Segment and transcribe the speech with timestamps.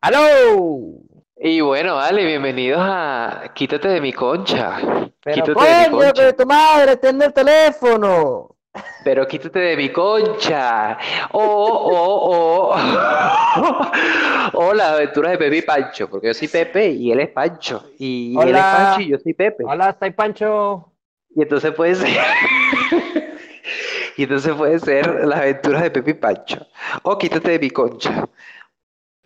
[0.00, 1.00] ¡Aló!
[1.38, 4.78] Y bueno, vale, bienvenidos a Quítate de mi concha.
[5.22, 6.12] Pero Quítate de mi concha.
[6.26, 8.56] que tu madre tiene el teléfono.
[9.04, 10.98] Pero quítate de mi concha.
[11.32, 12.76] O, o, o.
[14.52, 17.84] O las aventuras de Pepe y Pancho, porque yo soy Pepe y él es Pancho.
[17.98, 18.62] Y él es.
[18.62, 19.64] Pancho y yo soy Pepe.
[19.66, 20.92] Hola, soy Pancho.
[21.34, 22.16] Y entonces puede ser.
[24.18, 26.66] Y entonces puede ser las aventuras de Pepe y Pancho.
[27.02, 28.26] O quítate de mi concha.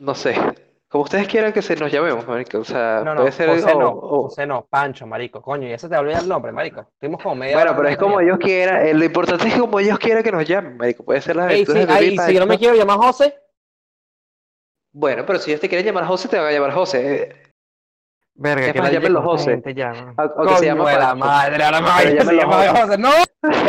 [0.00, 0.34] No sé.
[0.88, 2.58] Como ustedes quieran que se nos llamemos, marico.
[2.58, 3.48] O sea, No, no, puede ser.
[3.48, 5.40] José no, o- José no, Pancho, marico.
[5.40, 6.80] Coño, ya se te olvida el nombre, marico.
[6.94, 8.84] Estuvimos como media Bueno, hora pero es como ellos quieran.
[8.86, 11.04] eh, Lo importante es como ellos quieran que nos llamen, marico.
[11.04, 11.48] Puede ser las.
[11.52, 12.58] Ey, aventuras sí, de y ay, si yo no me Pancho.
[12.58, 13.34] quiero llamar José,
[14.92, 17.22] Bueno, pero si ellos te quieren llamar José, te van a llamar José.
[17.22, 17.36] Eh,
[18.34, 19.50] Verga, Es que más, la llámenlo José.
[19.50, 20.14] gente llama.
[20.16, 21.24] A- aunque se llama Coño de la Pancho.
[21.26, 22.68] madre, a la Pero madre, se llama José.
[22.82, 22.98] José.
[22.98, 23.10] No,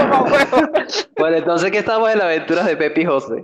[0.07, 0.71] no, huevo.
[1.17, 3.43] Bueno, entonces que estamos en las aventuras de Pepe y José.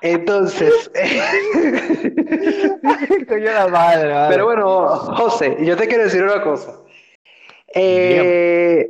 [0.00, 0.90] Entonces,
[3.28, 6.72] Coño la madre, pero bueno, José, yo te quiero decir una cosa.
[7.74, 8.88] Eh,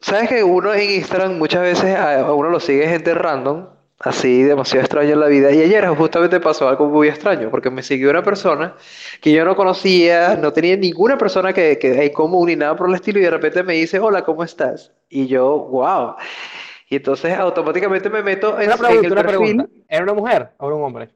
[0.00, 3.66] sabes que uno en Instagram muchas veces a a uno lo sigue gente random,
[4.00, 5.50] así demasiado extraño en la vida.
[5.52, 8.74] Y ayer justamente pasó algo muy extraño, porque me siguió una persona
[9.20, 12.88] que yo no conocía, no tenía ninguna persona que, que en común ni nada por
[12.88, 14.92] el estilo, y de repente me dice, hola, ¿cómo estás?
[15.08, 16.16] Y yo, wow.
[16.90, 19.56] Y entonces automáticamente me meto en, Una en pregunta, el una perfil.
[19.56, 19.66] pregunta.
[19.88, 21.10] ¿Era una mujer o era un hombre?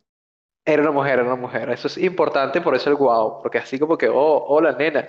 [0.64, 1.70] Era una mujer, era una mujer.
[1.70, 5.08] Eso es importante, por eso el wow, porque así como que, oh, hola, nena.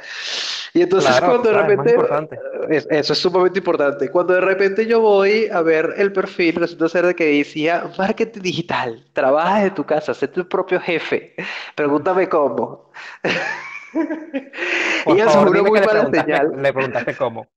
[0.74, 2.40] Y entonces Claro, cuando de repente, importante.
[2.70, 4.10] es- eso es sumamente importante.
[4.10, 8.42] Cuando de repente yo voy a ver el perfil, resulta ser de que decía, marketing
[8.42, 11.36] digital, trabajas de tu casa, sé tu propio jefe.
[11.76, 12.90] Pregúntame cómo.
[15.04, 16.52] Por Y eso es favor, una muy mala señal.
[16.58, 17.48] le preguntaste cómo.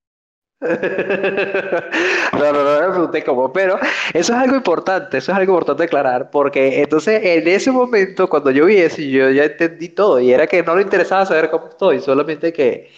[2.33, 3.79] No, no, no me pregunté cómo, pero
[4.12, 8.51] eso es algo importante, eso es algo importante aclarar, porque entonces en ese momento, cuando
[8.51, 11.69] yo vi eso, yo ya entendí todo, y era que no le interesaba saber cómo
[11.69, 12.91] estoy, solamente que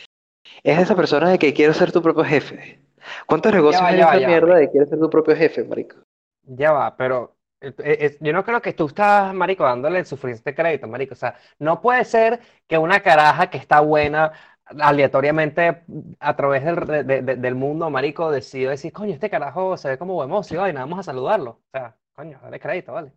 [0.63, 2.81] es esa persona de que quiero ser tu propio jefe.
[3.27, 5.97] ¿Cuántos negocios va, hay en ya va, mierda de quieres ser tu propio jefe, marico?
[6.43, 10.55] Ya va, pero eh, eh, yo no creo que tú estás, marico, dándole el suficiente
[10.55, 11.15] crédito, marico.
[11.15, 14.33] O sea, no puede ser que una caraja que está buena
[14.81, 15.83] aleatoriamente
[16.21, 19.89] a través del, de- de- de- del mundo, marico, decida decir, coño, este carajo se
[19.89, 21.51] ve como buen mozo, y vaina, vamos a saludarlo.
[21.51, 23.13] O sea, coño, dale crédito, ¿vale?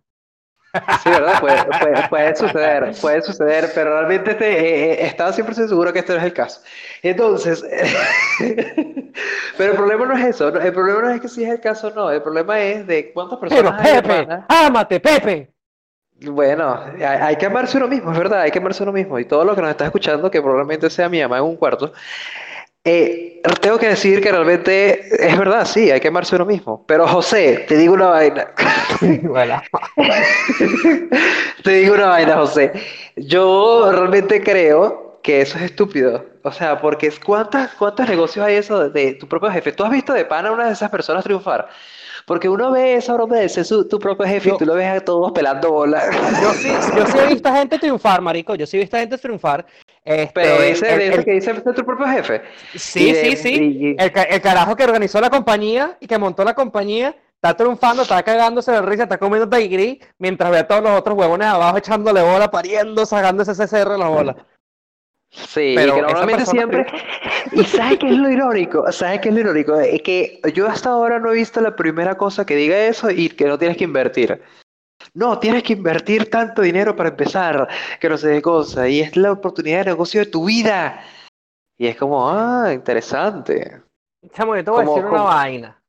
[1.03, 1.41] Sí, ¿verdad?
[1.41, 5.99] Puede, puede- puede suceder, puede suceder, pero realmente este, eh, eh, estaba siempre seguro que
[5.99, 6.61] este no es el caso.
[7.03, 7.61] Entonces,
[9.57, 11.91] pero el problema no es eso, el problema no es que si es el caso
[11.91, 15.51] no, el problema es de cuántas Pero personas de Pepe, ámate, Pepe.
[16.23, 19.17] Bueno, hay, que amarse uno mismo, es verdad, hay que amarse uno mismo.
[19.17, 21.93] Y todo lo que nos está escuchando, que probablemente sea mi mamá en un cuarto,
[22.83, 26.85] eh, tengo que decir que realmente es verdad, sí, hay que amarse uno mismo.
[26.87, 28.49] Pero José, te digo una vaina.
[31.63, 32.71] Te digo una vaina, José.
[33.15, 36.25] Yo realmente creo que eso es estúpido.
[36.43, 39.71] O sea, porque es ¿cuántas, cuántos negocios hay eso de, de tu propio jefe?
[39.71, 41.67] ¿Tú has visto de pana a una de esas personas triunfar?
[42.25, 44.87] Porque uno ve esa broma de ser su- tu propio jefe y tú lo ves
[44.87, 46.03] a todos pelando bola.
[46.41, 46.67] yo sí,
[46.97, 48.55] yo sí he visto a gente triunfar, marico.
[48.55, 49.65] Yo sí he visto a gente triunfar.
[50.03, 52.41] Este, Pero dice, el- el- que dice ser tu propio jefe.
[52.75, 53.95] Sí, de- sí, sí.
[53.97, 57.55] y- El, ca- el carajo que organizó la compañía y que montó la compañía está
[57.55, 61.47] triunfando, está cagándose de risa, está comiendo taigri, mientras ve a todos los otros huevones
[61.47, 64.35] abajo echándole bola, pariendo, sacando ese CCR de la bola.
[65.33, 66.85] Sí, Pero que normalmente siempre.
[67.53, 68.91] ¿Y sabes qué es lo irónico?
[68.91, 69.75] ¿Sabes qué es lo irónico?
[69.79, 73.29] Es que yo hasta ahora no he visto la primera cosa que diga eso y
[73.29, 74.41] que no tienes que invertir.
[75.13, 77.67] No, tienes que invertir tanto dinero para empezar,
[77.99, 78.87] que no sé qué cosa.
[78.89, 81.01] Y es la oportunidad de negocio de tu vida.
[81.77, 83.81] Y es como, ah, interesante.
[84.33, 85.81] Chamo, yo te voy a Como- decir una vaina.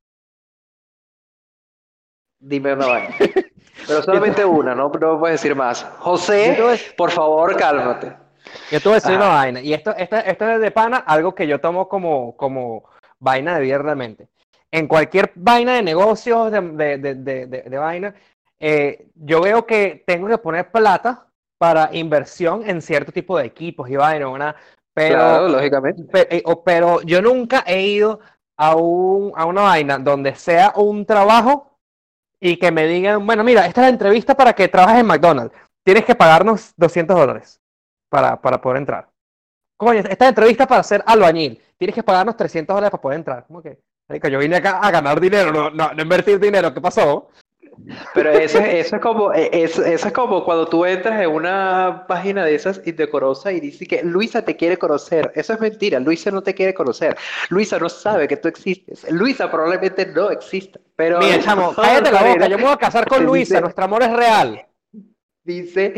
[2.41, 3.15] Dime una vaina.
[3.87, 5.85] Pero solamente una, no, no puedes decir más.
[5.99, 6.57] José,
[6.97, 8.22] por favor, cálmate.
[8.71, 9.25] Yo te voy a decir Ajá.
[9.25, 9.61] una vaina.
[9.61, 12.85] Y esto, esto, esto es de pana, algo que yo tomo como, como
[13.19, 14.29] vaina de vida realmente.
[14.71, 17.15] En cualquier vaina de negocios, de, de,
[17.47, 18.15] de, vaina,
[18.59, 21.27] eh, yo veo que tengo que poner plata
[21.59, 24.57] para inversión en cierto tipo de equipos y vaina, una,
[24.95, 26.37] pero, Claro, lógicamente.
[26.37, 28.21] eh, pero yo nunca he ido
[28.57, 31.79] a, un, a una vaina donde sea un trabajo
[32.41, 35.55] y que me digan, bueno, mira, esta es la entrevista para que trabajes en McDonald's.
[35.85, 37.62] Tienes que pagarnos 200 dólares
[38.13, 39.09] para, para poder entrar.
[39.79, 41.59] Coño, esta entrevista para ser albañil.
[41.79, 43.45] Tienes que pagarnos 300 dólares para poder entrar.
[43.47, 43.79] ¿Cómo que?
[44.31, 46.73] Yo vine acá a ganar dinero, no, no, no invertir dinero.
[46.75, 47.29] ¿Qué pasó?
[48.15, 51.31] Pero eso, es- eso es como, eh, eso, eso es como cuando tú entras en
[51.31, 55.33] una página de esas indecorosa y dice que Luisa te quiere conocer.
[55.35, 55.99] Eso es mentira.
[55.99, 57.17] Luisa no te quiere conocer.
[57.49, 59.11] Luisa no sabe que tú existes.
[59.11, 60.79] Luisa probablemente no exista.
[60.95, 62.47] Pero Mira, chamo, cállate la boca.
[62.47, 63.61] Yo me voy a casar con Luisa.
[63.61, 64.67] Nuestro amor es real.
[65.45, 65.93] Dice,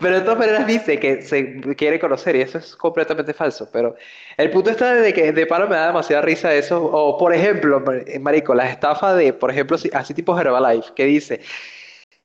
[0.00, 3.68] pero de todas maneras dice que se quiere conocer y eso es completamente falso.
[3.72, 3.94] Pero
[4.36, 6.84] el punto está de que de paro me da demasiada risa eso.
[6.84, 11.40] O por ejemplo, eh, marico, las estafas de, por ejemplo, así tipo Herbalife, que dice,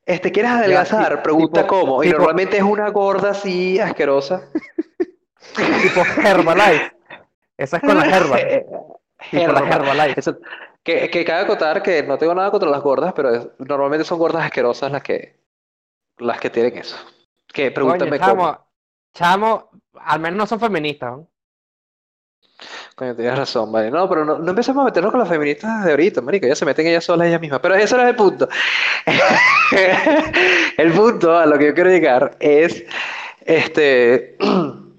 [0.06, 1.22] este, ¿quieres adelgazar?
[1.22, 2.04] Pregunta tipo- cómo.
[2.04, 4.50] Y tipo- normalmente es una gorda así asquerosa.
[5.56, 6.92] Tipo Herbalife.
[7.58, 8.38] Esa es con la herba.
[9.32, 9.76] La Herbalife.
[9.76, 10.20] Herbalife.
[10.20, 10.38] Eso-
[10.84, 14.18] que, que cabe acotar que no tengo nada contra las gordas, pero es- normalmente son
[14.20, 15.36] gordas asquerosas las que,
[16.18, 16.98] las que tienen eso.
[17.48, 18.44] Que pregúntame Coño, cómo.
[18.46, 18.68] chamo,
[19.14, 19.70] chamo,
[20.02, 21.12] al menos no son feministas.
[21.12, 21.28] ¿no?
[22.96, 23.90] Coño, tienes razón, vale.
[23.92, 26.48] No, pero no, no empecemos a meternos con las feministas de ahorita, marico.
[26.48, 27.60] Ya se meten ellas solas ellas mismas.
[27.62, 28.48] Pero ese no es el punto.
[30.78, 32.84] El punto a lo que yo quiero llegar es,
[33.46, 34.38] este,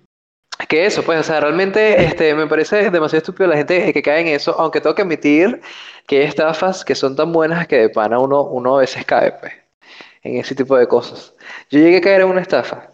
[0.68, 4.20] que eso, pues, o sea, realmente, este, me parece demasiado estúpido la gente que cae
[4.22, 5.60] en eso, aunque tengo que admitir
[6.06, 9.32] que hay estafas que son tan buenas que de pana uno, uno a veces cae,
[9.32, 9.52] pues,
[10.24, 11.34] en ese tipo de cosas.
[11.70, 12.92] Yo llegué a caer en una estafa.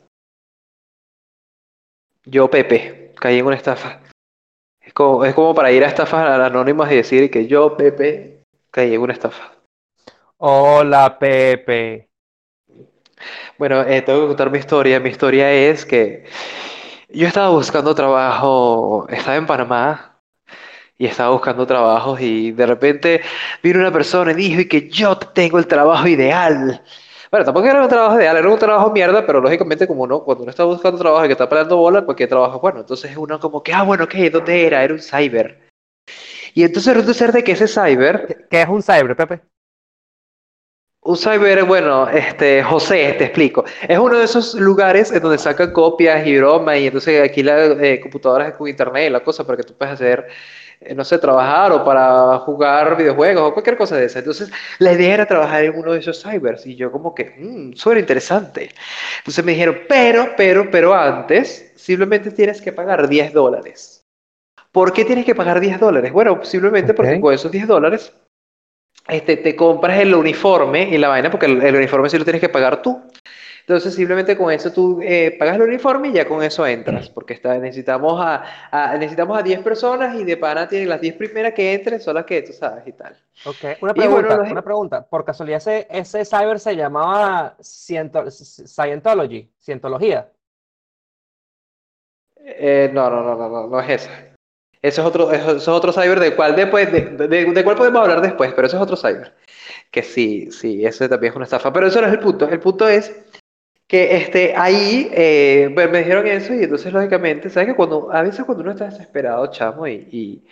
[2.24, 4.00] Yo, Pepe, caí en una estafa.
[4.80, 8.94] Es como, es como para ir a estafas anónimas y decir que yo, Pepe, caí
[8.94, 9.52] en una estafa.
[10.38, 12.10] Hola, Pepe.
[13.58, 15.00] Bueno, eh, tengo que contar mi historia.
[15.00, 16.24] Mi historia es que
[17.08, 20.18] yo estaba buscando trabajo, estaba en Panamá
[20.98, 23.20] y estaba buscando trabajos y de repente
[23.62, 26.82] vino una persona y dijo que yo tengo el trabajo ideal.
[27.30, 30.42] Bueno, tampoco era un trabajo ideal, era un trabajo mierda, pero lógicamente como uno, cuando
[30.42, 32.80] uno está buscando trabajo y que está peleando bola, cualquier trabajo es bueno.
[32.80, 34.28] Entonces uno como que, ah, bueno, ¿qué?
[34.30, 34.82] ¿Dónde era?
[34.82, 35.68] Era un cyber.
[36.54, 39.40] Y entonces resulta ser de que ese cyber ¿Qué, es un cyber, Pepe?
[41.02, 43.64] Un cyber, bueno, este, José, te explico.
[43.88, 48.00] Es uno de esos lugares en donde sacan copias y bromas y entonces alquilan eh,
[48.00, 50.26] computadoras con internet y la cosa para que tú puedas hacer,
[50.96, 54.20] no sé, trabajar o para jugar videojuegos o cualquier cosa de esa.
[54.20, 57.72] Entonces, la idea era trabajar en uno de esos cybers y yo como que, mmm,
[57.74, 58.70] suena interesante.
[59.18, 64.04] Entonces me dijeron, pero, pero, pero antes, simplemente tienes que pagar 10 dólares.
[64.72, 66.12] ¿Por qué tienes que pagar 10 dólares?
[66.12, 67.20] Bueno, simplemente porque Ok.
[67.20, 68.12] con esos 10 dólares
[69.08, 72.40] este, te compras el uniforme y la vaina, porque el, el uniforme sí lo tienes
[72.40, 73.02] que pagar tú.
[73.70, 77.34] Entonces, simplemente con eso tú eh, pagas el uniforme y ya con eso entras, porque
[77.34, 81.54] está, necesitamos, a, a- necesitamos a 10 personas y de pana tienen las 10 primeras
[81.54, 83.16] que entren son las que tú sabes y tal.
[83.46, 85.06] Ok, una bueno, pregunta, los- una pregunta.
[85.08, 90.28] Por casualidad, ese, ese cyber se llamaba Ciento- Scientology, Cientología.
[92.38, 94.10] Eh, no, no, no, no, no, no es esa.
[94.82, 97.76] Eso es otro, eso, eso es otro cyber del cual después, de, de, de cuál
[97.76, 99.32] podemos hablar después, pero eso es otro cyber.
[99.92, 101.72] Que sí, sí, ese también es una estafa.
[101.72, 102.48] Pero eso no es el punto.
[102.48, 103.14] El punto es
[103.90, 108.44] que este, ahí eh, me dijeron eso y entonces lógicamente, ¿sabes que cuando, a veces
[108.44, 110.46] cuando uno está desesperado, chamo, y, y,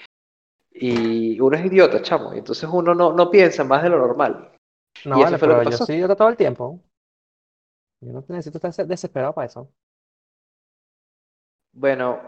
[0.73, 4.50] y uno es idiota, chamo, y entonces uno no, no piensa más de lo normal.
[5.05, 6.81] No, Y eso vale, fue lo pero que yo soy idiota todo el tiempo.
[8.00, 9.70] Yo no necesito estar desesperado para eso.
[11.73, 12.20] Bueno,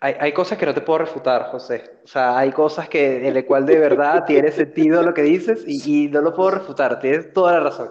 [0.00, 2.00] hay, hay cosas que no te puedo refutar, José.
[2.02, 6.06] O sea, hay cosas que en cual de verdad tiene sentido lo que dices y,
[6.06, 6.98] y no lo puedo refutar.
[6.98, 7.90] Tienes toda la razón.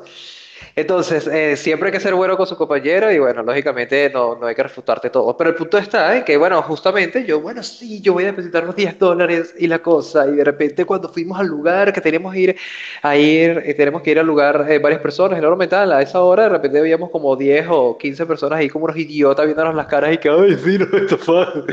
[0.76, 4.48] Entonces, eh, siempre hay que ser bueno con su compañero y bueno, lógicamente no, no
[4.48, 5.36] hay que refutarte todo.
[5.36, 8.64] Pero el punto está en que, bueno, justamente yo, bueno, sí, yo voy a depositar
[8.64, 10.28] los 10 dólares y la cosa.
[10.28, 12.56] Y de repente cuando fuimos al lugar que teníamos que ir
[13.02, 16.22] a ir, eh, tenemos que ir al lugar eh, varias personas, y normalmente a esa
[16.22, 19.88] hora de repente veíamos como 10 o 15 personas ahí como unos idiotas viéndonos las
[19.88, 21.66] caras y que, ay, sí, nos estafaron.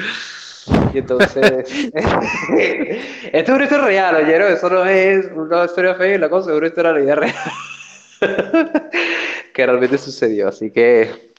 [0.94, 1.42] Y entonces,
[3.32, 6.56] esto es una historia real, oyeron, eso no es una historia fea la cosa, es
[6.56, 7.34] una historia real.
[9.54, 11.32] que realmente sucedió, así que,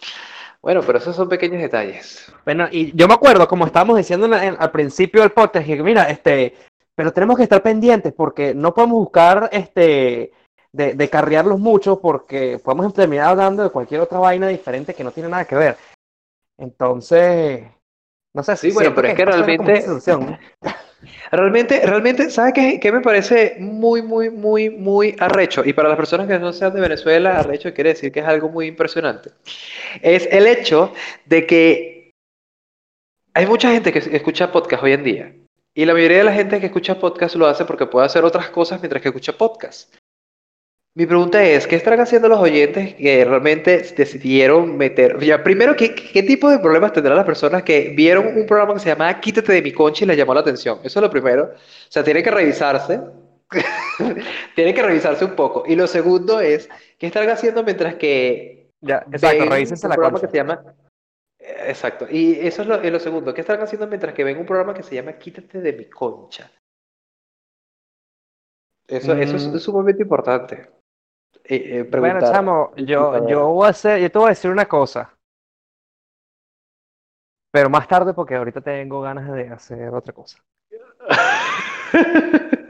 [0.62, 2.32] bueno, pero esos son pequeños detalles.
[2.46, 5.84] Bueno, y yo me acuerdo, como estábamos diciendo en- en- al principio del podcast, que
[5.84, 6.56] mira, este,
[6.96, 10.32] pero tenemos que estar pendientes porque no podemos buscar este
[10.72, 15.12] de, de carrearlos mucho porque podemos terminar hablando de cualquier otra vaina diferente que no
[15.12, 15.78] tiene nada que ver.
[16.58, 17.64] Entonces,
[18.34, 19.86] no sé, Sí, bueno, pero es que realmente-.
[21.32, 25.64] Realmente, realmente, ¿sabes qué, qué me parece muy, muy, muy, muy arrecho?
[25.66, 28.50] Y para las personas que no sean de Venezuela, arrecho quiere decir que es algo
[28.50, 29.32] muy impresionante.
[30.02, 30.94] Es el hecho
[31.26, 32.12] de que
[33.34, 35.36] hay mucha gente que escucha podcast hoy en día.
[35.74, 38.50] Y la mayoría de la gente que escucha podcast lo hace porque puede hacer otras
[38.50, 39.94] cosas mientras que escucha podcast.
[40.98, 45.20] Mi pregunta es, ¿qué estarán haciendo los oyentes que realmente decidieron meter?
[45.20, 48.80] Ya, primero, ¿qué, qué tipo de problemas tendrán las personas que vieron un programa que
[48.80, 50.80] se llamaba Quítate de mi concha y les llamó la atención?
[50.84, 51.44] Eso es lo primero.
[51.54, 51.58] O
[51.90, 53.02] sea, tienen que revisarse.
[54.56, 55.64] tienen que revisarse un poco.
[55.68, 59.96] Y lo segundo es, ¿qué estarán haciendo mientras que Ya, exacto, ven revísense un la
[59.96, 60.28] programa concha.
[60.28, 60.76] que se llama...
[61.40, 62.08] Eh, Exacto.
[62.10, 63.34] Y eso es lo, es lo segundo.
[63.34, 66.50] ¿Qué estarán haciendo mientras que ven un programa que se llama Quítate de mi concha?
[68.88, 69.56] Eso, eso es, Mm.
[69.58, 70.70] es sumamente importante.
[71.48, 72.32] Eh, eh, Bueno, preguntar.
[72.32, 75.12] chamo, y yo, yo voy a hacer, yo te voy a decir una cosa,
[77.52, 80.44] pero más tarde porque ahorita tengo ganas de hacer otra cosa.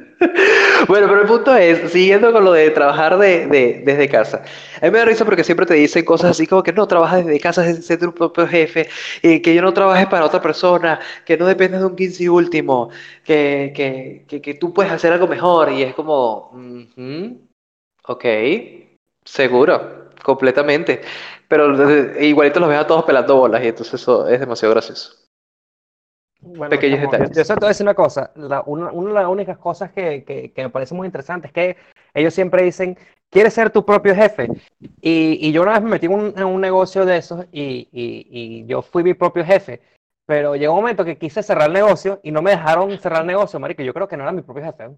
[0.88, 4.44] Bueno, pero el punto es, siguiendo con lo de trabajar de, de- desde casa.
[4.82, 7.26] A mí me da risa porque siempre te dicen cosas así como que no, trabajas
[7.26, 8.88] desde casa, es ser tu propio jefe,
[9.22, 12.28] y que yo no trabajes para otra persona, que no dependes de un 15 y
[12.30, 12.90] último,
[13.24, 15.72] que, que, que, que tú puedes hacer algo mejor.
[15.72, 17.40] Y es como, "Ujú,
[18.08, 18.26] ok,
[19.24, 21.02] seguro, completamente.
[21.48, 25.14] Pero eh, igualito los ves a todos pelando bolas y entonces eso es demasiado gracioso.
[26.42, 27.38] Bueno, Pequeños yo, detalles.
[27.38, 29.92] yo solo te voy a decir una cosa, la- una, una de las únicas cosas
[29.92, 31.76] que, que, que me parece muy interesante es que
[32.14, 32.98] ellos siempre dicen,
[33.32, 34.52] ¿quieres ser tu propio jefe?
[35.02, 37.90] Y, y yo una vez me metí en un, en un negocio de esos y,
[37.92, 38.28] y,
[38.62, 39.82] y yo fui mi propio jefe,
[40.28, 43.28] pero llegó un momento que quise cerrar el negocio y no me dejaron cerrar el
[43.28, 44.90] negocio, marico, yo creo que no era mi propio jefe.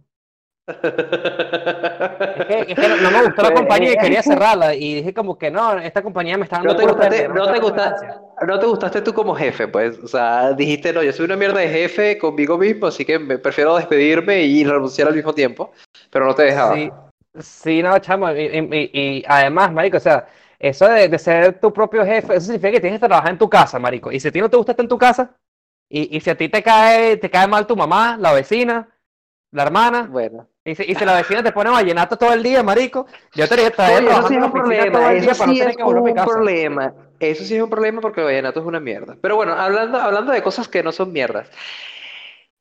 [0.68, 5.38] Es que, es que no, me gustó la compañía y quería cerrarla y dije como
[5.38, 7.84] que no, esta compañía me está dando No te gustaste, no te está dando gusta-
[7.84, 8.22] ganancia.
[8.46, 9.98] no te gustaste tú como jefe, pues.
[10.00, 13.38] O sea, dijiste, no, yo soy una mierda de jefe conmigo mismo, así que me
[13.38, 15.72] prefiero despedirme y renunciar al mismo tiempo.
[16.10, 16.76] Pero no te dejaba.
[16.76, 16.92] Sí,
[17.40, 20.28] sí, no, chamo, y, y- y- y además, marico, o sea,
[20.60, 23.50] eso de, de ser tu propio jefe, eso significa que tienes que trabajar en tu
[23.50, 24.12] casa, marico.
[24.12, 25.32] Y si a ti no te gusta estar en tu casa,
[25.90, 28.90] y, y si a ti te cae, te cae mal tu mamá, la vecina,
[29.52, 30.48] la hermana, Bueno.
[30.68, 33.56] Y si, y si la vecina te pone vallenato todo el día, marico, yo te
[33.56, 36.94] diría Oye, eso sí es un problema, eso sí es un problema.
[37.20, 39.16] Eso sí es un problema porque el vallenato es una mierda.
[39.22, 41.50] Pero bueno, hablando, hablando de cosas que no son mierdas.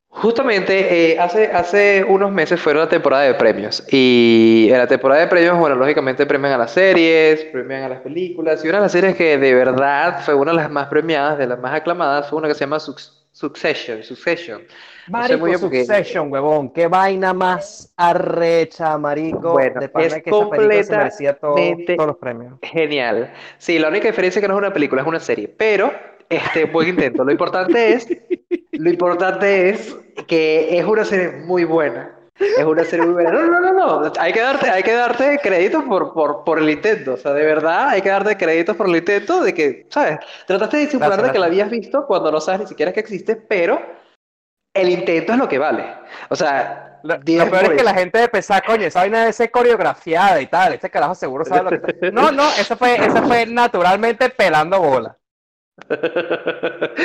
[0.09, 5.21] Justamente eh, hace, hace unos meses fueron la temporada de premios y en la temporada
[5.21, 8.85] de premios, bueno, lógicamente premian a las series, premian a las películas y una de
[8.85, 12.31] las series que de verdad fue una de las más premiadas, de las más aclamadas,
[12.31, 14.63] fue una que se llama Suc- Succession, Succession.
[15.09, 20.31] No sé Marico, porque- Succession, huevón, qué vaina más arrecha, marico, Bueno, de es que
[20.31, 22.55] esa película se todo- completamente- todos los premios.
[22.63, 23.31] Genial.
[23.59, 25.49] Sí, la única diferencia es que no es una película, es una serie.
[25.49, 25.93] Pero,
[26.31, 27.25] este, buen intento.
[27.25, 28.09] Lo importante es,
[28.73, 29.95] lo importante es
[30.27, 32.13] que es una serie muy buena.
[32.39, 33.31] Es una serie muy buena.
[33.33, 34.13] No, no, no, no.
[34.19, 37.15] Hay que darte, hay que darte crédito por, por, por el intento.
[37.15, 40.19] O sea, de verdad, hay que darte créditos por el intento de que, ¿sabes?
[40.47, 43.37] Trataste de disimular de que la habías visto cuando no sabes ni siquiera que existe,
[43.37, 43.81] pero
[44.75, 45.87] el intento es lo que vale.
[46.29, 48.01] O sea, Lo, 10 lo peor es que la eso.
[48.01, 50.75] gente de pensar, coño, esa vaina debe ser coreografiada y tal.
[50.75, 52.11] Este carajo seguro sabe lo que está.
[52.11, 55.17] No, no, eso fue, eso fue naturalmente pelando bola.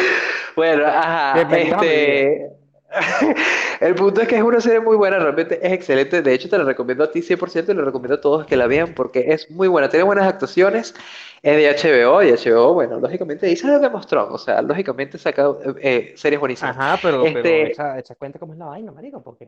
[0.55, 2.60] Bueno, ajá, Bienvenido este...
[3.79, 6.21] El punto es que es una serie muy buena, realmente es excelente.
[6.21, 8.67] De hecho, te la recomiendo a ti 100% y le recomiendo a todos que la
[8.67, 9.89] vean porque es muy buena.
[9.89, 10.93] Tiene buenas actuaciones,
[11.41, 14.31] es de HBO y HBO, bueno, lógicamente dice lo que mostró.
[14.31, 16.77] O sea, lógicamente saca eh, series buenísimas.
[16.77, 19.47] Ajá, pero, pero Este- echa, echa cuenta cómo es la vaina, marico, porque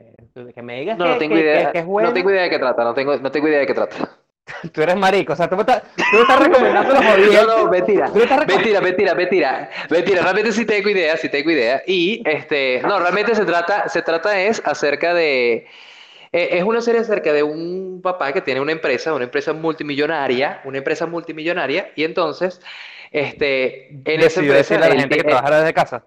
[0.55, 2.31] que me digas No, que, no tengo que- idea, que- que es no bueno, tengo
[2.31, 3.95] idea de qué trata, no tengo, no tengo idea de qué trata.
[4.73, 7.47] tú eres marico, o sea, tú me estás, tú me estás recomendando los jodidos.
[7.47, 12.21] No, no, mentira, mentira, mentira, mentira, mentira, realmente sí tengo idea, sí tengo idea, y
[12.25, 15.67] este, no, realmente se trata, se trata es acerca de,
[16.31, 20.61] eh, es una serie acerca de un papá que tiene una empresa, una empresa multimillonaria,
[20.65, 22.59] una empresa multimillonaria, y entonces,
[23.11, 26.05] este, en esa empresa, decirle a la él gente que trabajara desde casa.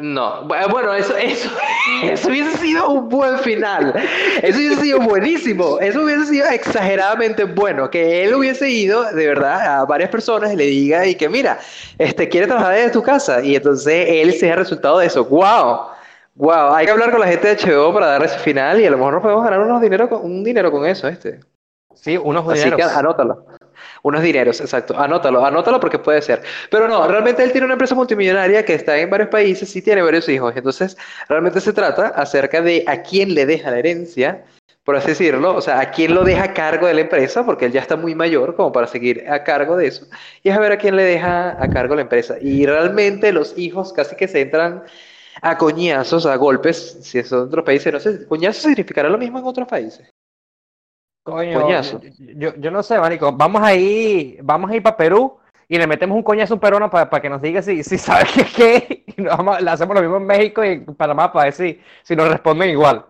[0.00, 1.50] No, bu- bueno, eso, eso,
[2.02, 3.94] eso hubiese sido un buen final.
[4.42, 5.78] Eso hubiese sido buenísimo.
[5.80, 7.90] Eso hubiese sido exageradamente bueno.
[7.90, 11.58] Que él hubiese ido, de verdad, a varias personas y le diga y que, mira,
[11.98, 13.42] este, quiere trabajar desde tu casa.
[13.42, 15.24] Y entonces él sea el resultado de eso.
[15.26, 15.80] ¡Wow!
[16.36, 16.72] ¡Wow!
[16.74, 18.96] Hay que hablar con la gente de HBO para dar ese final y a lo
[18.96, 21.40] mejor nos podemos ganar unos dinero con, un dinero con eso, este.
[21.94, 22.76] Sí, unos Así dineros.
[22.78, 23.44] que anótalo.
[24.02, 24.98] Unos dineros, exacto.
[24.98, 26.42] Anótalo, anótalo porque puede ser.
[26.70, 30.02] Pero no, realmente él tiene una empresa multimillonaria que está en varios países, sí tiene
[30.02, 30.52] varios hijos.
[30.56, 30.96] Entonces,
[31.28, 34.44] realmente se trata acerca de a quién le deja la herencia,
[34.84, 35.54] por así decirlo.
[35.54, 37.96] O sea, a quién lo deja a cargo de la empresa, porque él ya está
[37.96, 40.06] muy mayor como para seguir a cargo de eso.
[40.42, 42.36] Y es a ver a quién le deja a cargo la empresa.
[42.40, 44.82] Y realmente los hijos casi que se entran
[45.42, 47.92] a coñazos, a golpes, si son otros países.
[47.92, 50.11] No sé, coñazo significará lo mismo en otros países.
[51.22, 52.00] Coño, Coñazo.
[52.18, 53.32] yo, yo no sé, marico.
[53.32, 55.38] Vamos a ir, vamos a ir para Perú
[55.68, 58.24] y le metemos un coñazo a un peruano para que nos diga si, si sabe
[58.34, 59.04] qué es qué.
[59.16, 61.80] Y nos vamos- le hacemos lo mismo en México y en Panamá para ver si,
[62.02, 63.04] si nos responden igual.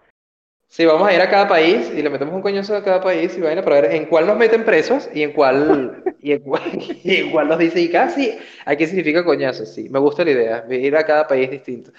[0.75, 3.37] Sí, vamos a ir a cada país y le metemos un coñazo a cada país
[3.37, 6.63] y vaina para ver en cuál nos meten presos y en cuál, y en cuál,
[7.05, 10.65] y en cuál nos dice, y casi, aquí significa coñazo, sí, me gusta la idea,
[10.71, 11.91] ir a cada país distinto.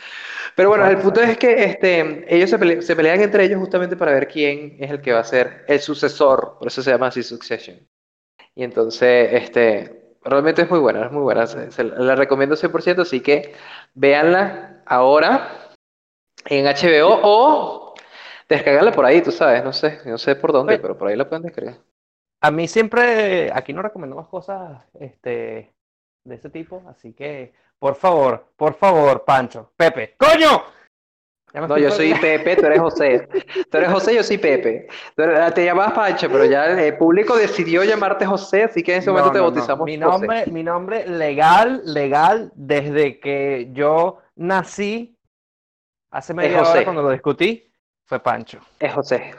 [0.56, 3.96] Pero bueno, el punto es que este, ellos se, pele- se pelean entre ellos justamente
[3.96, 7.08] para ver quién es el que va a ser el sucesor, por eso se llama
[7.10, 7.78] así Succession.
[8.56, 13.04] Y entonces, este, realmente es muy buena, es muy buena, se- se la recomiendo 100%,
[13.04, 13.54] así que
[13.94, 15.70] véanla ahora
[16.48, 17.83] en HBO o
[18.54, 20.80] descargarla por ahí, tú sabes, no sé, no sé por Oye.
[20.80, 21.76] pero por ahí la pueden descargar.
[22.42, 25.74] a mí siempre, aquí no recomendamos cosas este,
[26.26, 30.64] de ese tipo, así que, por favor, por favor, Pancho, Pepe, ¡coño!
[31.54, 32.16] No, yo soy.
[32.16, 33.28] Pepe, tú eres José.
[33.70, 34.88] Tú eres José, yo soy Pepe.
[35.16, 39.08] Eres- te llamabas Pancho, pero ya el público decidió llamarte José, así que en ese
[39.12, 39.52] No, momento te no, no.
[39.52, 40.08] bautizamos Mi José.
[40.10, 45.16] nombre, mi nombre legal, legal, desde que yo nací,
[46.10, 47.72] hace media hora cuando lo discutí,
[48.14, 48.60] fue Pancho.
[48.80, 49.34] Es José.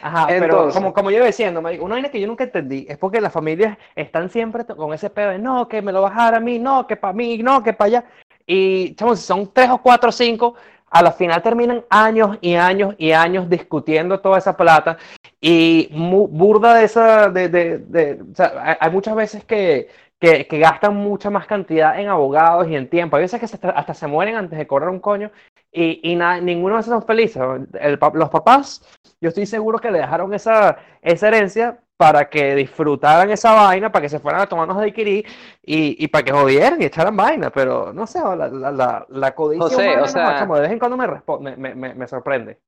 [0.00, 0.74] Ajá, pero Entonces.
[0.74, 3.76] como, como yo iba diciendo, una vaina que yo nunca entendí es porque las familias
[3.94, 6.58] están siempre con ese pedo de no, que me lo vas a dar a mí,
[6.58, 8.04] no, que para mí, no, que para allá.
[8.46, 10.54] Y, chamos, si son tres o cuatro o cinco,
[10.90, 14.96] a la final terminan años y años y años discutiendo toda esa plata
[15.38, 19.88] y mu- burda de esa, de, de, de- o sea, hay, muchas veces que,
[20.18, 23.16] que, que gastan mucha más cantidad en abogados y en tiempo.
[23.16, 25.30] Hay veces que se hasta se mueren antes de cobrar un coño
[25.72, 27.42] y, y na- ninguno de esos son felices.
[27.80, 28.82] El los papás
[29.20, 34.02] yo estoy seguro que le dejaron esa, esa herencia para que disfrutaran esa vaina, para
[34.02, 35.26] que se fueran a tomarnos de adquirir
[35.64, 39.34] y, y para que jodieran y echaran vaina, pero no sé, la, la, la, la
[39.34, 42.06] codicia José, humana, o no, sea- chamo, de vez en cuando me, me, me- me
[42.06, 42.60] sorprende.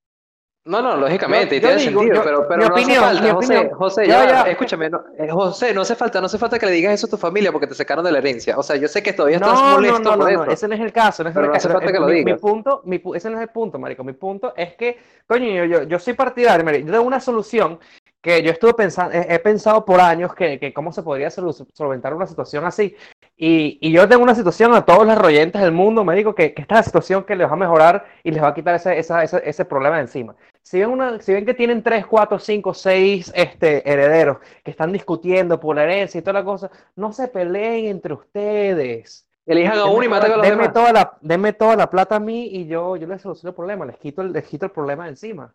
[0.63, 3.05] No, no, lógicamente, y Yo- yo tiene digo, sentido, yo- pero, pero mi no opinión,
[3.05, 3.71] hace falta, mi José.
[3.73, 4.51] José, Ya, ya, ya.
[4.51, 7.11] escúchame, no, eh, José, no hace falta, no hace falta que le digas eso a
[7.11, 8.59] tu familia porque te sacaron de la herencia.
[8.59, 10.53] O sea, yo sé que todavía estás No, no, molesto no, no, por no, eso.
[10.53, 11.79] ese no es el caso, no es Pero el no hace caso.
[11.79, 12.41] falta que lo mi, mi digas.
[12.41, 14.05] punto, mi ese no es el punto, marico.
[14.05, 17.79] Mi punto es que, coño, yo, yo, yo soy partidario, marico, yo tengo una solución
[18.21, 22.13] que yo estuve pensando, he, he pensado por años que, que cómo se podría solventar
[22.13, 22.95] una situación así.
[23.43, 26.53] Y, y yo tengo una situación a todos los royentes del mundo, me digo que,
[26.53, 28.75] que esta es la situación que les va a mejorar y les va a quitar
[28.75, 30.37] ese, esa- ese, ese problema de encima.
[30.63, 34.93] Si ven, una, si ven que tienen 3, 4, 5, 6 este, herederos que están
[34.93, 39.27] discutiendo por la herencia y toda la cosa, no se peleen entre ustedes.
[39.47, 40.75] Elijan a uno y maten a los denme demás.
[40.75, 43.87] toda la, denme toda la plata a mí y yo, yo les soluciono el problema,
[43.87, 45.55] les quito el, les quito el problema de encima.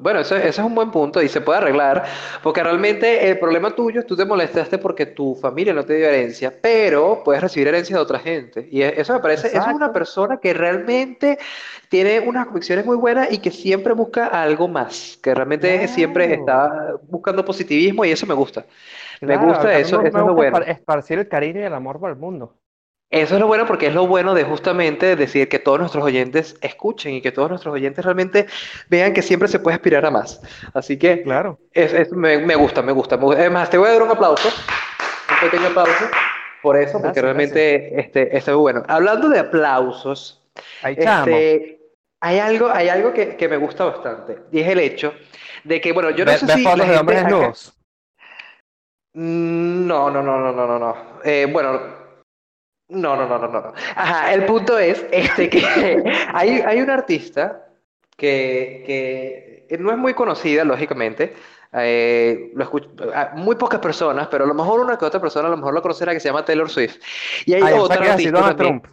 [0.00, 2.04] Bueno, eso, eso es un buen punto y se puede arreglar,
[2.40, 6.06] porque realmente el problema tuyo es tú te molestaste porque tu familia no te dio
[6.06, 8.68] herencia, pero puedes recibir herencia de otra gente.
[8.70, 11.36] Y e- eso me parece, eso es una persona que realmente
[11.88, 16.94] tiene unas convicciones muy buenas y que siempre busca algo más, que realmente siempre está
[17.08, 18.64] buscando positivismo y eso me gusta.
[19.24, 20.60] Me gusta eso, me- eso me es gusta bueno.
[20.60, 22.58] espar- esparcir el cariño y el amor por el mundo.
[23.12, 26.56] Eso es lo bueno porque es lo bueno de justamente decir que todos nuestros oyentes
[26.62, 28.46] escuchen y que todos nuestros oyentes realmente
[28.88, 30.40] vean que siempre se puede aspirar a más.
[30.72, 31.58] Así que Claro.
[31.72, 33.44] es, es- me, me gusta, me gusta, me gusta.
[33.44, 36.06] Es más, te voy a dar un aplauso, un pequeño aplauso
[36.62, 38.82] por eso, porque Gracias, realmente este, está muy bueno.
[38.88, 40.42] Hablando de aplausos,
[40.82, 41.80] Ahí este,
[42.20, 45.12] hay algo, hay algo que, que me gusta bastante y es el hecho
[45.64, 47.28] de que, bueno, yo no Ve- sé ve si fotos la de gente hombres acá-
[47.28, 47.78] desnudos.
[49.14, 50.96] Mm, No, no, no, no, no, no, no.
[51.24, 52.01] Eh, bueno,
[52.92, 53.72] no, no, no, no, no.
[53.96, 55.64] Ajá, el punto es este que
[56.32, 57.66] hay, hay una artista
[58.16, 61.34] que, que no es muy conocida, lógicamente.
[61.72, 65.48] eh, lo escuch- a muy pocas personas, pero a lo mejor una que otra persona
[65.48, 66.98] a lo mejor lo conocerá que se llama Taylor Swift.
[67.46, 68.56] Y hay Ah, yo otra que Donald.
[68.56, 68.86] Trump.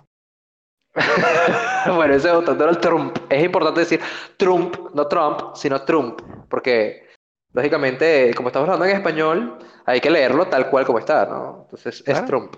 [1.95, 3.17] Bueno, ese es otro, Donald Trump.
[3.29, 3.99] Es importante decir
[4.37, 7.07] Trump, no Trump, sino Trump, porque
[7.53, 11.61] lógicamente, como estamos hablando en español, hay que leerlo tal cual como está, ¿no?
[11.65, 12.25] Entonces es Claro.
[12.27, 12.55] Trump.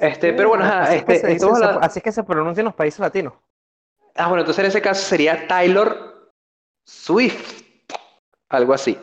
[0.00, 1.26] Este, pero bueno, ajá, así es que se
[1.82, 3.34] así es que se pronuncia en los países latinos.
[4.16, 6.30] Ah, bueno, entonces en ese caso sería Taylor
[6.86, 7.62] Swift,
[8.50, 8.98] algo así.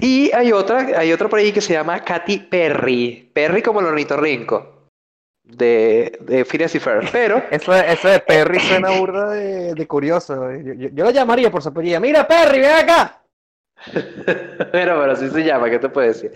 [0.00, 3.86] Y hay otra, hay otra por ahí que se llama Katy Perry, Perry como el
[3.86, 4.88] ornitorrinco
[5.44, 9.86] de, de Phineas y Ferb, pero Eso, de- eso de Perry suena burda de, de
[9.86, 10.52] curioso.
[10.52, 12.00] Yo, yo- yo lo llamaría por su apellido.
[12.00, 13.22] Mira, Perry, ven acá.
[14.72, 16.32] Pero, pero así se llama, ¿qué te puedo decir?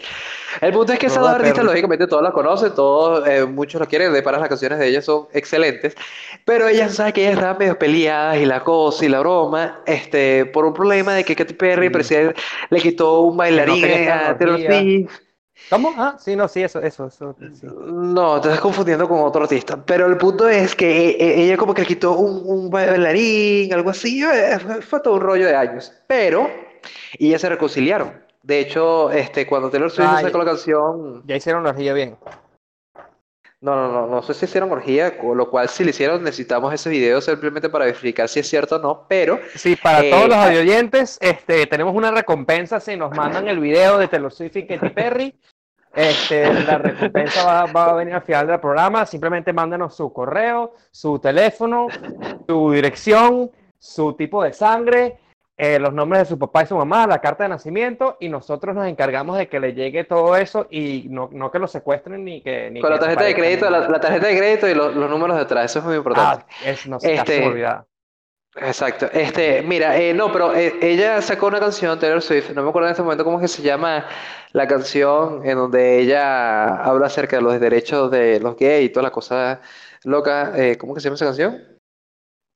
[0.61, 3.81] El punto es que esas Hola, dos artistas, lógicamente, todos la conocen, todos, eh, muchos
[3.81, 5.95] lo quieren, de para las canciones de ellas son excelentes,
[6.45, 10.47] pero ellas saben que ellas estaban medio peleadas y la cosa y la broma, este,
[10.47, 11.91] por un problema de que Katy Perry Sí.
[11.91, 12.35] parecía-
[12.71, 14.87] le quitó un bailarín quería a Taylor.
[15.69, 15.95] ¿Cómo?
[15.97, 17.37] Ah, sí, no, sí, eso, eso, eso.
[17.53, 17.67] sí.
[17.67, 19.85] No, te estás confundiendo con otro artista.
[19.85, 23.91] Pero el punto es que eh, ella como que le quitó un, un bailarín, algo
[23.91, 24.23] así.
[24.25, 25.93] eh, Fue, fue todo un rollo de años.
[26.09, 26.51] Pero,
[27.19, 28.13] y ellas se reconciliaron.
[28.43, 30.25] De hecho, este, cuando Taylor Swift Ay.
[30.25, 32.17] sacó la canción, Ya hicieron la orgía bien.
[33.61, 36.73] no, no, no, no sé si hicieron orgía, con lo cual si lo hicieron necesitamos
[36.73, 39.05] ese video simplemente para verificar si es cierto o no.
[39.09, 40.47] Pero, Sí, para Eh, todos los ah.
[40.47, 44.89] audioyentes, este, tenemos una recompensa si nos mandan el video de Taylor Swift y Katy
[44.91, 45.39] Perry.
[45.95, 49.05] Este, la recompensa va, va a venir al final del programa.
[49.05, 51.89] Simplemente mándanos su correo, su teléfono,
[52.49, 55.19] su dirección, su tipo de sangre,
[55.63, 58.75] eh, los nombres de su papá y su mamá, la carta de nacimiento, y nosotros
[58.75, 62.41] nos encargamos de que le llegue todo eso y no, no que lo secuestren ni
[62.41, 62.71] que...
[62.71, 65.37] Ni con que la tarjeta de crédito, la, tarjeta de crédito y los, los números
[65.37, 66.47] detrás, eso es muy importante.
[66.49, 67.45] Ah, es, no se Este.
[68.57, 69.11] Exacto.
[69.13, 72.89] Este, mira, eh, no, pero eh, ella sacó una canción, Taylor Swift, no me acuerdo
[72.89, 74.07] en este momento cómo es que se llama
[74.53, 79.05] la canción en donde ella habla acerca de los derechos de los gays y toda
[79.05, 79.61] la cosa
[80.05, 80.53] loca.
[80.57, 81.63] eh, ¿cómo que se llama esa canción?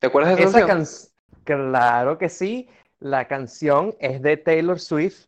[0.01, 0.79] ¿Te acuerdas de esa Esa canción?
[0.79, 2.69] canción, claro que sí,
[3.05, 5.27] la canción es de Taylor Swift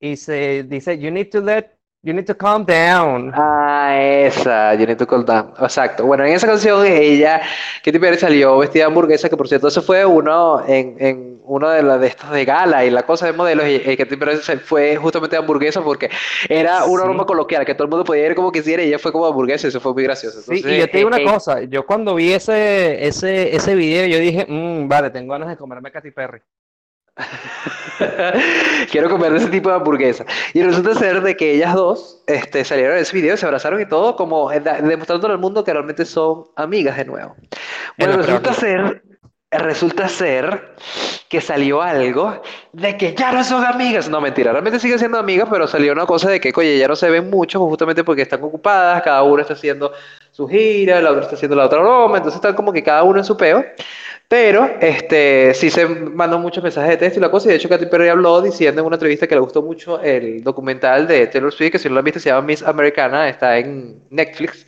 [0.00, 1.66] y se dice, you need to let,
[2.02, 3.32] you need to calm down.
[3.34, 5.52] Ah, esa, You Need to Calm Down.
[5.60, 6.06] Exacto.
[6.06, 7.42] Bueno, en esa canción ella,
[7.84, 11.68] Katy Perry salió vestida de hamburguesa, que por cierto, eso fue uno en, en uno
[11.68, 14.36] de las de estos de gala y la cosa de modelos, y, y Katy Perry
[14.64, 16.08] fue justamente de hamburguesa porque
[16.48, 17.08] era una Sí.
[17.08, 19.66] broma coloquial, que todo el mundo podía ir como quisiera y ella fue como hamburguesa
[19.66, 20.40] y eso fue muy gracioso.
[20.40, 23.54] Sí, y Entonces, yo te digo eh, una eh, cosa, yo cuando vi ese, ese,
[23.54, 26.40] ese video, yo dije, "Mm, vale, tengo ganas de comerme Katy Perry.
[28.90, 30.24] Quiero comer ese tipo de hamburguesa.
[30.54, 33.86] Y resulta ser de que ellas dos este, salieron en ese video, se abrazaron y
[33.86, 37.36] todo, como demostrándole al mundo que realmente son amigas de nuevo.
[37.98, 39.02] Bueno, resulta ser,
[39.50, 40.74] resulta ser
[41.28, 42.40] que salió algo
[42.72, 44.08] de que ya no son amigas.
[44.08, 46.96] No, mentira, realmente siguen siendo amigas, pero salió una cosa de que, oye, ya no
[46.96, 49.92] se ven mucho, justamente porque están ocupadas, cada uno está haciendo
[50.30, 53.18] su gira, la otra está haciendo la otra broma, entonces están como que cada uno
[53.18, 53.64] en su peo.
[54.28, 57.68] Pero este, sí se mandó muchos mensajes de texto y la cosa, y de hecho
[57.70, 61.50] Katy Perry habló diciendo en una entrevista que le gustó mucho el documental de Taylor
[61.50, 64.66] Swift, que si no lo han visto se llama Miss Americana, está en Netflix,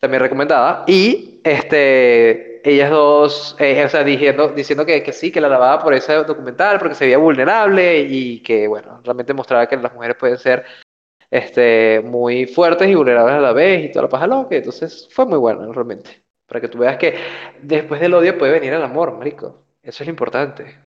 [0.00, 5.40] también recomendada, y este, ellas dos, eh, o sea, diciendo, diciendo que, que sí, que
[5.40, 9.76] la alababa por ese documental, porque se veía vulnerable y que, bueno, realmente mostraba que
[9.76, 10.64] las mujeres pueden ser
[11.30, 15.26] este, muy fuertes y vulnerables a la vez y toda la paja loca, entonces fue
[15.26, 16.24] muy bueno realmente.
[16.46, 17.16] Para que tú veas que
[17.62, 19.64] después del odio puede venir el amor, marico.
[19.82, 20.78] Eso es lo importante.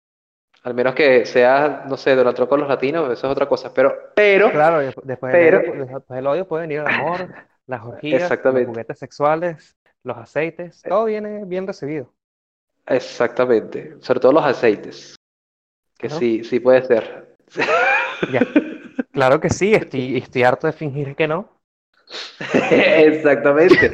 [0.63, 3.73] Al menos que sea, no sé, Donald Trump con los latinos, eso es otra cosa.
[3.73, 7.33] Pero, pero, Claro, después pero, del, odio, después del odio puede venir el amor,
[7.67, 12.11] las orgías, los juguetes sexuales, los aceites, todo viene bien recibido,
[12.85, 13.95] exactamente.
[14.01, 15.15] Sobre todo los aceites,
[15.97, 16.19] que ¿no?
[16.19, 17.37] sí, sí puede ser.
[18.31, 18.41] Ya,
[19.11, 21.56] claro que sí, estoy, estoy harto de fingir que no.
[22.71, 23.91] Exactamente,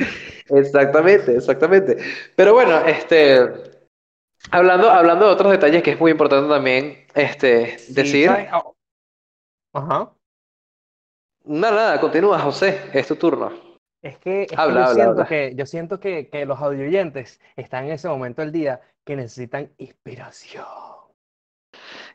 [0.49, 1.97] exactamente, exactamente.
[2.35, 3.41] Pero bueno, este,
[4.51, 8.29] hablando, hablando de otros detalles que es muy importante también, este, Sí, decir.
[8.53, 8.75] Oh,
[9.73, 10.13] Ajá.
[11.45, 13.51] nada, nada, continúa, José, es tu turno.
[14.01, 15.25] Es que, es que Habla, yo habla, siento habla.
[15.25, 19.73] que, yo siento que, que los audioyentes están en ese momento del día que necesitan
[19.77, 20.65] inspiración.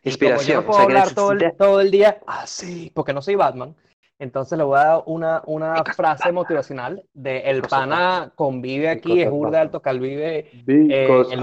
[0.03, 1.57] Y como yo no Inspiración, o puedo sea, hablar todo el, necesita...
[1.57, 3.75] todo el día así, porque no soy Batman,
[4.19, 9.31] entonces le voy a dar una, una frase motivacional de el pana convive aquí, es
[9.31, 11.41] burda alto calvive, eh, el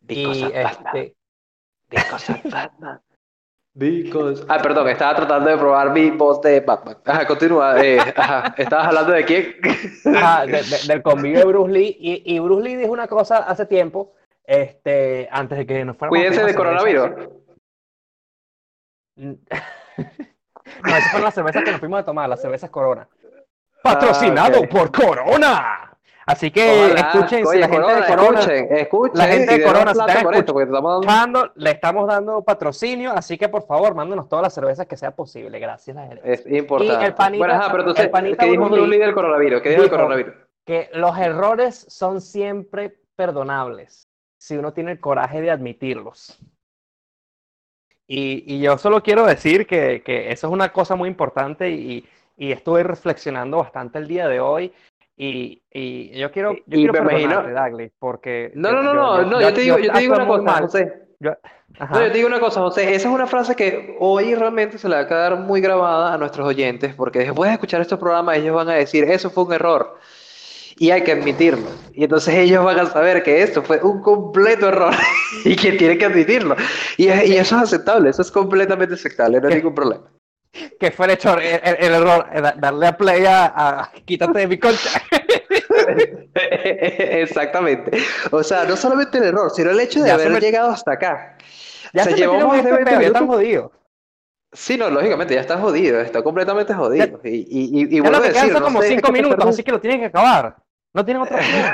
[0.00, 1.16] because y este,
[3.74, 4.44] because.
[4.48, 6.96] Ah, perdón, estaba tratando de probar mi voz de Batman.
[7.04, 7.84] Ajá, continúa.
[7.84, 9.54] eh, ajá, ¿estabas hablando de quién?
[10.14, 13.38] ajá, de- de- del convive de Bruce Lee, y, y Bruce Lee dijo una cosa
[13.38, 14.12] hace tiempo,
[14.44, 17.10] este, antes de que nos fuéramos a Cuídense de coronavirus.
[20.82, 23.08] No, esas fueron las cervezas que nos fuimos a tomar, las cervezas Corona.
[23.12, 25.90] Ah, Patrocinado por Corona.
[26.26, 29.54] Así que Ojalá, escuchen, si oye, la gente Corona, de Corona, escuchen, escuchen la gente
[29.54, 31.00] y de Corona, te estamos dando...
[31.00, 35.10] escuchando, le estamos dando patrocinio, así que por favor, mándenos todas las cervezas que sea
[35.10, 35.58] posible.
[35.58, 36.32] Gracias, la gerencia.
[36.32, 37.04] Es importante.
[37.06, 40.34] el panita- bueno, ajá, pero entonces, el panita ¿qué dijo dijo- coronavirus?
[40.64, 46.38] Que los errores son siempre perdonables si uno tiene el coraje de admitirlos.
[48.06, 52.04] Y, y yo solo quiero decir que, que eso es una cosa muy importante y,
[52.36, 54.72] y estuve reflexionando bastante el día de hoy.
[55.16, 59.26] Y, y yo quiero, yo Y quiero perdonarte, porque No, no, no, yo- no, yo-
[59.28, 60.62] no, yo- yo te digo, yo te digo una cosa, mal.
[60.62, 60.92] José.
[61.78, 61.94] Ajá.
[61.94, 62.94] No, yo te digo una cosa, José.
[62.94, 66.18] Esa es una frase que hoy realmente se le va a quedar muy grabada a
[66.18, 69.52] nuestros oyentes, porque después de escuchar estos programas, ellos van a decir, eso fue un
[69.54, 69.98] error.
[70.76, 71.68] Y hay que admitirlo.
[71.92, 74.92] Y entonces ellos van a saber que esto fue un completo error
[75.44, 76.56] y que tienen que admitirlo.
[76.96, 80.04] Y, es- y eso es aceptable, eso es completamente aceptable, no hay ningún problema.
[80.80, 83.92] que fue el, hecho, el, el- el error, eh, da- darle a play a, a-
[84.04, 85.00] quítate de mi concha.
[86.34, 87.98] Exactamente.
[88.30, 90.92] O sea, no solamente el error, sino el hecho de Ya haber me- llegado hasta
[90.92, 91.36] acá.
[91.92, 93.70] Ya O sea, se llevamos este 20 peo, ya están jodidos.
[94.52, 97.20] Sí, no, lógicamente, ya está jodido, está completamente jodido.
[97.24, 99.62] Y, y, y, y Ya lo que decir, no como sé, cinco que minutos, así
[99.64, 100.56] que lo tienen que acabar.
[100.94, 101.64] No tienen otra opción.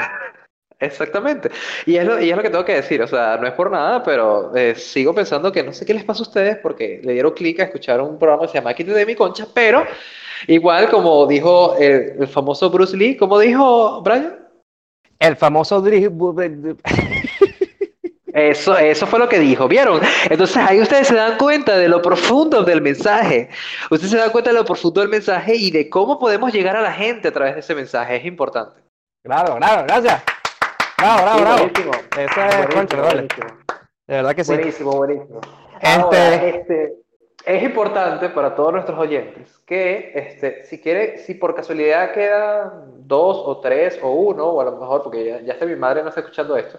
[0.81, 1.51] Exactamente.
[1.85, 3.71] Y es, lo, y es lo que tengo que decir, o sea, no es por
[3.71, 7.13] nada, pero eh, sigo pensando que no sé qué les pasa a ustedes porque le
[7.13, 9.85] dieron clic a escuchar un programa que se llama Quítate de mi concha, pero
[10.47, 14.39] igual como dijo el, el famoso Bruce Lee, como dijo Brian,
[15.19, 15.83] El famoso
[18.33, 20.01] Eso, eso fue lo que dijo, ¿vieron?
[20.31, 23.51] Entonces ahí ustedes se dan cuenta de lo profundo del mensaje.
[23.91, 26.81] Ustedes se dan cuenta de lo profundo del mensaje y de cómo podemos llegar a
[26.81, 28.17] la gente a través de ese mensaje.
[28.17, 28.81] Es importante.
[29.23, 30.23] Claro, claro, gracias.
[30.99, 31.59] Bravo, bravo, Sí, bravo.
[31.59, 31.93] buenísimo.
[32.19, 33.47] Eso es Buenísimo, buenísimo.
[34.07, 34.55] De verdad que sí.
[34.55, 35.41] Buenísimo, buenísimo.
[35.75, 36.95] Este- Ahora, este,
[37.45, 43.37] es importante para todos nuestros oyentes que, este, si quiere, si por casualidad quedan dos
[43.45, 46.09] o tres o uno, o a lo mejor, porque ya, ya hasta mi madre no
[46.09, 46.79] está escuchando esto,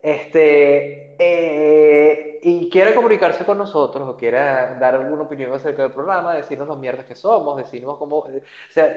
[0.00, 6.34] este, eh, y quiere comunicarse con nosotros o quiera dar alguna opinión acerca del programa,
[6.34, 8.28] decirnos los mierdas que somos, decirnos cómo, o
[8.70, 8.96] sea,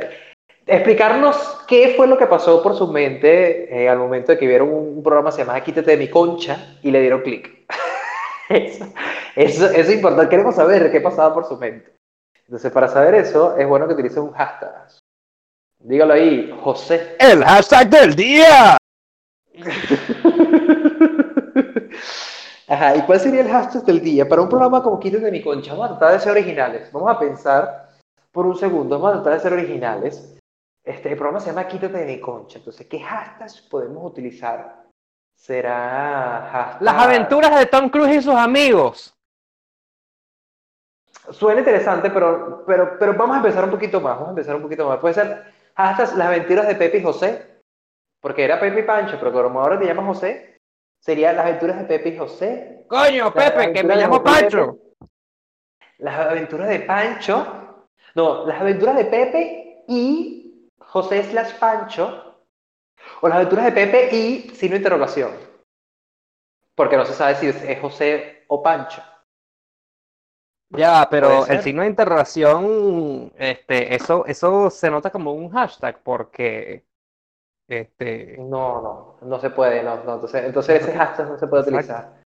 [0.69, 4.69] explicarnos qué fue lo que pasó por su mente eh, al momento de que vieron
[4.69, 7.65] un, un programa que se Quítate de mi concha y le dieron clic.
[8.49, 8.83] Eso,
[9.35, 10.27] eso, eso es importante.
[10.27, 11.93] Queremos saber qué pasaba por su mente.
[12.47, 14.87] Entonces, para saber eso, es bueno que utilicen un hashtag.
[15.77, 17.15] Dígalo ahí, José.
[17.19, 18.75] El hashtag del día.
[22.67, 24.27] Ajá, ¿y cuál sería el hashtag del día?
[24.27, 26.91] Para un programa como Quítate de mi concha, vamos a tratar de ser originales.
[26.91, 27.91] Vamos a pensar
[28.31, 30.38] por un segundo, vamos a tratar de ser originales.
[30.89, 32.57] Este, el programa se llama Quítate de mi concha.
[32.57, 34.87] Entonces, ¿qué hashtags podemos utilizar?
[35.35, 36.81] Será hashtag...
[36.81, 39.13] Las aventuras de Tom Cruise y sus amigos.
[41.29, 44.15] Suena interesante, pero, pero, pero vamos a empezar un poquito más.
[44.15, 44.97] Vamos a empezar un poquito más.
[44.97, 47.61] Puede ser hasta las aventuras de Pepe y José,
[48.19, 50.57] porque era Pepe y Pancho, pero como ahora te llamas José,
[50.99, 52.85] sería las aventuras de Pepe y José.
[52.87, 54.73] Coño, Pepe, que me llamo Pancho.
[54.73, 55.07] Pepe.
[55.99, 57.85] Las aventuras de Pancho.
[58.15, 60.38] No, las aventuras de Pepe y
[60.89, 62.25] José slash Pancho.
[63.21, 65.31] O las aventuras de Pepe y signo de interrogación.
[66.75, 69.01] Porque no se sabe si es José o Pancho.
[70.71, 76.85] Ya, pero el signo de interrogación, este, eso, eso se nota como un hashtag porque,
[77.67, 80.15] este, No, no, no se puede, no, no.
[80.15, 81.77] Entonces, entonces ese hashtag no se puede Exacto.
[81.79, 82.23] utilizar.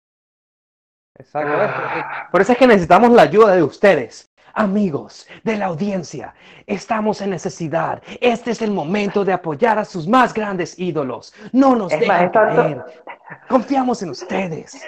[1.17, 1.52] exacto.
[1.60, 2.28] Ah.
[2.32, 6.34] Por eso es que necesitamos la ayuda de ustedes, amigos de la audiencia.
[6.65, 8.02] Estamos en necesidad.
[8.20, 11.34] Este es el momento de apoyar a sus más grandes ídolos.
[11.54, 12.86] No nos Es dejen tanto-.
[13.48, 14.82] Confiamos en ustedes.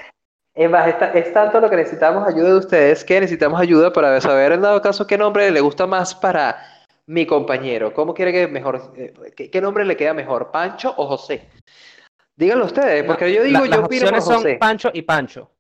[0.56, 3.94] Es más, es, ta- es tanto lo que necesitamos ayuda de ustedes que necesitamos ayuda
[3.94, 6.58] para saber en dado caso qué nombre le gusta más para
[7.06, 7.94] mi compañero.
[7.94, 11.48] ¿Cómo quiere que mejor, eh, qué, qué nombre le queda mejor, Pancho o José?
[12.36, 14.60] Díganlo ustedes, porque yo digo, La- yo las opino por opciones son.
[14.60, 15.52] Pancho y Pancho.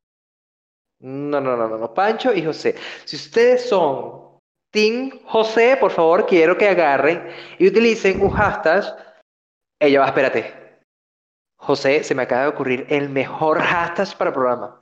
[1.02, 2.76] No, no, no, no, no, Pancho y José.
[3.06, 4.38] Si ustedes son
[4.72, 8.84] Team José, por favor, quiero que agarren y utilicen un hashtag.
[9.80, 10.54] Ella va, espérate.
[11.58, 14.76] José, se me acaba de ocurrir el mejor hashtag para el programa.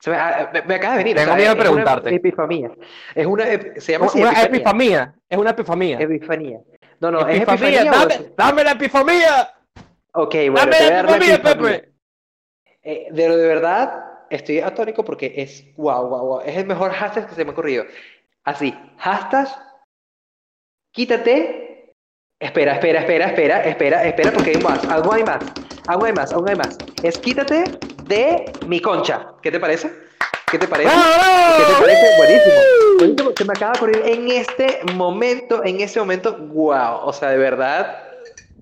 [0.00, 1.16] Se me, ah, me- me acaba de venir.
[1.16, 2.14] Tengo o sea, miedo de es una preguntarte.
[2.14, 2.70] epifanía.
[3.14, 4.44] Es una, se llama así, Una epifanía.
[4.44, 5.14] epifanía.
[5.28, 6.00] Es una epifanía.
[6.00, 6.60] Epifanía.
[7.00, 7.90] No, no, es Epifanía, epifanía.
[7.92, 9.54] o dame, es- dame la epifanía.
[10.14, 11.72] Ok, bueno, Dame te voy a dar la epifanía, epifanía.
[11.80, 11.92] Pepe.
[12.82, 16.40] Eh, de, de verdad, estoy atónico porque es wow, wow, wow.
[16.40, 17.84] Es el mejor hashtag que se me ha ocurrido.
[18.44, 19.48] Así, hashtag,
[20.92, 21.94] quítate.
[22.40, 24.84] Espera, espera, espera, espera, espera, espera, porque hay más.
[24.86, 25.44] Algo hay más.
[25.86, 26.76] Algo hay más, algo hay más.
[27.02, 27.64] Es quítate
[28.04, 29.34] de mi concha.
[29.42, 29.92] ¿Qué te parece?
[30.50, 30.90] ¿Qué te parece?
[30.90, 32.16] ¿Qué te parece?
[32.16, 32.60] Buenísimo.
[32.98, 33.30] Buenísimo.
[33.36, 37.04] Se me acaba de ocurrir en este momento, en este momento, wow.
[37.04, 38.02] O sea, de verdad,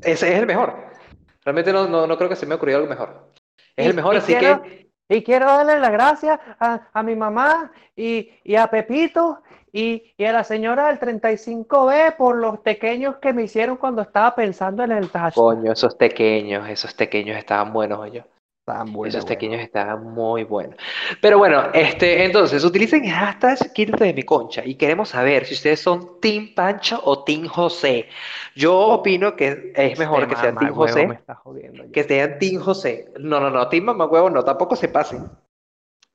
[0.02, 0.74] ese es el mejor.
[1.42, 3.32] Realmente no, no, no creo que se me ocurrió algo mejor.
[3.76, 8.30] Es el mejor, así que Y quiero darle las gracias a, a mi mamá y,
[8.44, 9.42] y a Pepito
[9.72, 14.36] y, y a la señora del 35B por los pequeños que me hicieron cuando estaba
[14.36, 15.34] pensando en el hashtag.
[15.34, 18.24] Coño, esos pequeños, esos pequeños estaban buenos, oye.
[18.78, 19.28] Bueno, Esos bueno.
[19.28, 20.76] pequeños estaban muy buenos.
[21.20, 25.54] Pero bueno, este, entonces, utilicen el hashtag quítate de mi concha y queremos saber si
[25.54, 28.08] ustedes son Team Pancho o Team José.
[28.54, 31.92] Yo opino que es mejor Este que sean Team José, me está jodiendo ya.
[31.92, 33.12] que sean Team José.
[33.18, 35.28] No, no, no, Team Mamagüevo no, tampoco se pasen.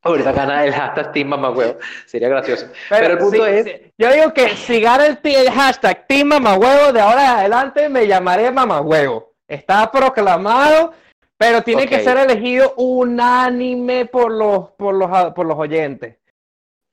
[0.01, 2.67] Ahorita gana el hashtag Team Mamagüevo, sería gracioso.
[2.89, 6.27] Pero el punto sí, es, sí, yo digo que si gana el, el hashtag Team
[6.27, 9.33] Mamagüevo, de ahora en adelante me llamaré Mamagüevo.
[9.47, 10.93] Está proclamado,
[11.37, 16.17] pero tiene que ser elegido unánime por los, por los, por los oyentes.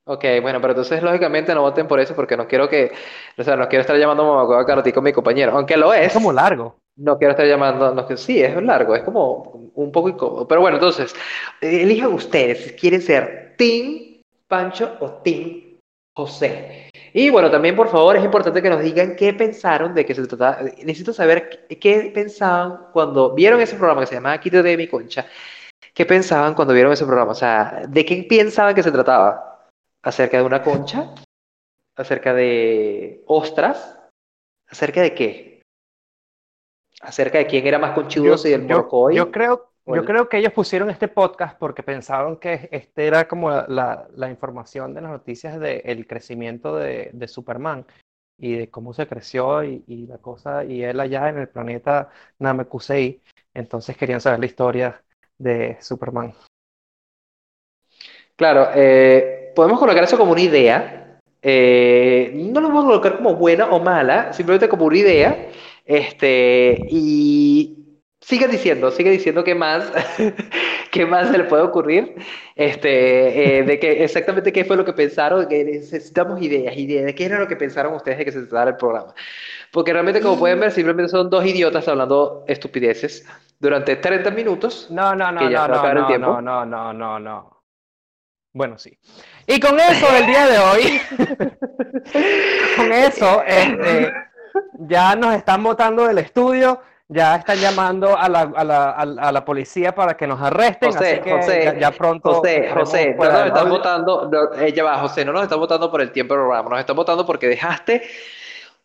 [0.05, 2.91] Ok, bueno, pero entonces lógicamente no voten por eso porque no quiero que,
[3.39, 6.09] o sea, no quiero estar llamando mamacuevo a con mi compañero, aunque lo es.
[6.09, 6.77] Es como largo.
[6.97, 10.49] No quiero estar llamando, no, que sí, es largo, es como un poco incómodo.
[10.49, 11.15] Pero bueno, entonces,
[11.61, 15.79] elijan ustedes si quieren ser Team Pancho o Team
[16.15, 16.91] José.
[17.15, 20.27] Y bueno, también por favor es importante que nos digan qué pensaron de que se
[20.27, 20.63] trataba.
[20.63, 25.27] Necesito saber qué, pensaban cuando vieron ese programa que se llamaba Quítate de mi concha.
[25.95, 27.33] ¿Qué pensaban cuando vieron ese programa?
[27.33, 29.69] O sea, ¿de qué pensaban que se trataba?
[30.03, 31.15] ¿Acerca de una concha?
[31.97, 33.99] ¿Acerca de ostras?
[34.69, 35.53] ¿Acerca de qué?
[37.03, 39.17] acerca de quién era más conchudoso y el morcoy.
[39.17, 43.27] yo creo, o yo creo que ellos pusieron este podcast porque pensaron que este era
[43.27, 47.85] como la, la- información de las noticias del crecimiento de, de Superman
[48.39, 52.11] y de cómo se creció y, y la cosa, y él allá en el planeta
[52.39, 53.23] Namekusei.
[53.55, 55.03] Entonces querían saber la historia
[55.39, 56.33] de Superman.
[58.37, 61.19] Claro, eh, podemos colocar eso como una idea.
[61.43, 65.49] Eh, no lo vamos a colocar como buena o mala, simplemente como una idea.
[65.85, 67.72] Este, y
[68.33, 69.93] sigue diciendo, sigue diciendo qué más,
[70.91, 72.15] qué más se le puede ocurrir.
[72.57, 77.15] Este, eh, de que exactamente qué fue lo que pensaron, que necesitamos ideas, ideas, de
[77.15, 79.15] qué era lo que pensaron ustedes de que se tratara el programa.
[79.71, 83.27] Porque realmente, como pueden ver, simplemente son dos idiotas hablando estupideces
[83.61, 84.87] durante 30 minutos.
[84.91, 86.41] No, no, no, no, no, tiempo.
[86.41, 87.63] no, no, no, no, no.
[88.55, 88.99] Bueno, sí.
[89.47, 91.01] Y con eso del día de hoy,
[92.79, 94.11] con eso, este,
[94.79, 96.81] ya nos están botando del estudio,
[97.13, 101.13] ya están llamando a la, a la, a la- policía para que nos arresten, José,
[101.13, 104.85] así que José, ya, ya pronto José, José, no nos están votando, no, eh, ya
[104.85, 107.49] va, José, no nos están votando por el tiempo del programa, nos están votando porque
[107.49, 108.03] dejaste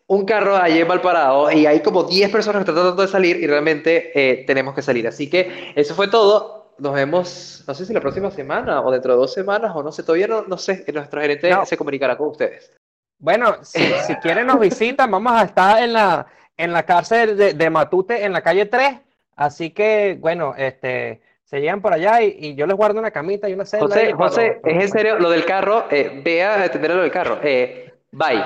[0.08, 3.36] un carro allí mal parado y hay como 10 personas que están tratando de salir
[3.42, 5.06] y realmente eh, tenemos que salir.
[5.06, 6.72] Así que eso fue todo.
[6.78, 9.92] Nos vemos, no sé si la próxima semana o dentro de dos semanas o no
[9.92, 11.66] sé, todavía no, no sé, nuestro gerente No.
[11.66, 12.72] se comunicará con ustedes.
[13.18, 16.24] Bueno, si, si quieren nos visitan, vamos a estar en la,
[16.58, 18.98] en la cárcel de, de Matute, en la calle 3.
[19.36, 23.48] Así que, bueno, este, se llegan por allá y, y yo les guardo una camita
[23.48, 23.86] y una celda.
[23.86, 27.38] José, José, es en serio, lo del carro, eh, ve a atender lo del carro.
[27.42, 28.44] Eh, bye.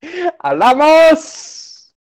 [0.38, 1.55] ¡Hablamos!